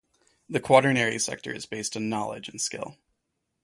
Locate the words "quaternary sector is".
0.59-1.67